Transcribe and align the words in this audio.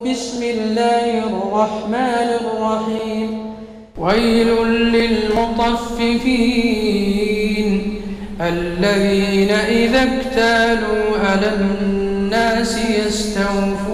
بسم 0.00 0.42
الله 0.42 1.18
الرحمن 1.28 2.28
الرحيم. 2.40 3.52
ويل 3.98 4.48
للمطففين 4.96 6.00
الذين 8.40 9.50
إذا 9.50 10.02
اكتالوا 10.02 11.18
على 11.24 11.52
الناس 11.54 12.78
يستوفون. 13.06 13.90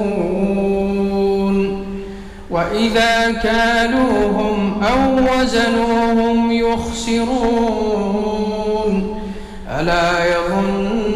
وإذا 2.51 3.33
كالوهم 3.43 4.83
أو 4.83 5.19
وزنوهم 5.19 6.53
يخسرون. 6.53 7.37
ألا 9.81 10.25
يظن 10.25 11.16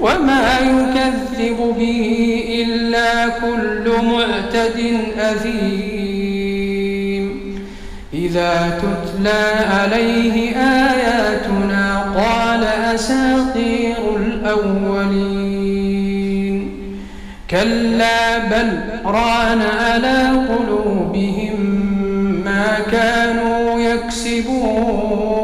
وما 0.00 0.46
يكذب 0.60 1.58
به 1.78 2.00
إلا 2.48 3.28
كل 3.28 3.84
معتد 4.04 4.78
أثيم. 5.18 6.44
إذا 8.14 8.80
تتلى 8.82 9.44
عليه 9.70 10.56
آياتنا 10.56 11.84
قال 12.16 12.64
أساطير 12.94 14.16
الأولين. 14.16 15.53
كلا 17.50 18.38
بل 18.38 18.80
ران 19.04 19.62
على 19.62 20.46
قلوبهم 20.48 21.60
ما 22.44 22.78
كانوا 22.92 23.80
يكسبون. 23.80 25.34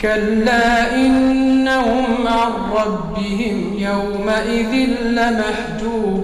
كلا 0.00 0.94
إنهم 0.94 2.26
عن 2.26 2.52
ربهم 2.76 3.74
يومئذ 3.78 4.72
لمحجوبون. 5.02 6.16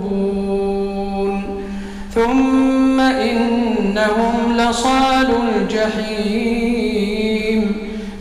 ثم 2.14 3.00
إنهم 3.00 4.56
لصال 4.56 5.28
الجحيم. 5.56 6.82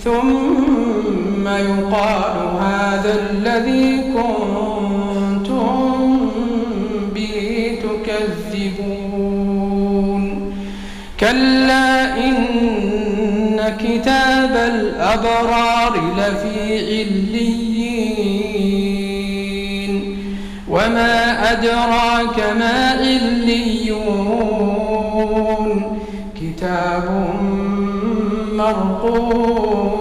ثم 0.04 1.48
يقال 1.48 2.36
هذا 2.62 3.14
الذي 3.32 4.11
كلا 11.21 12.17
إن 12.17 13.76
كتاب 13.80 14.55
الأبرار 14.55 16.14
لفي 16.17 16.77
عليين 17.02 18.02
وما 20.70 21.52
أدراك 21.52 22.39
ما 22.60 22.89
عليون 22.89 24.11
كتاب 26.42 27.05
مرقوم 28.54 29.92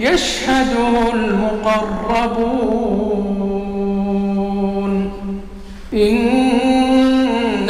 يشهده 0.00 1.12
المقربون 1.14 3.09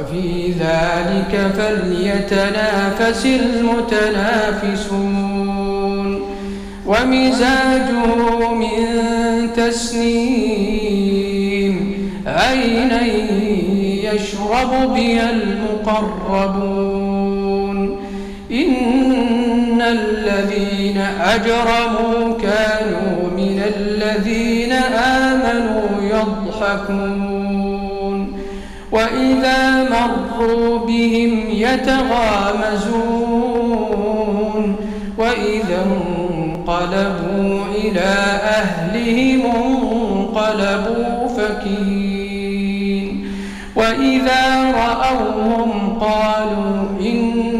وفي 0.00 0.52
ذلك 0.52 1.52
فليتنافس 1.56 3.26
المتنافسون. 3.26 5.00
ومزاجه 6.86 8.54
من 8.54 8.76
تسنيم. 9.56 11.00
عينا 12.26 13.02
يشرب 14.12 14.70
بها 14.94 15.30
المقربون؟ 15.30 16.80
إن 18.52 19.82
الذين 19.82 20.98
أجرموا 21.20 22.38
كانوا 22.42 23.30
من 23.36 23.62
الذين 23.76 24.72
آمنوا 24.72 25.88
يضحكون. 26.02 27.49
وإذا 28.92 29.88
مروا 29.90 30.78
بهم 30.78 31.44
يتغامزون 31.50 33.10
وإذا 35.18 35.86
انقلبوا 35.86 37.64
إلى 37.74 38.10
أهلهم 38.42 39.42
انقلبوا 39.46 41.28
فكين 41.28 42.60
وإذا 43.76 44.72
رأوهم 44.72 45.98
قالوا 46.00 46.84
إن 47.00 47.59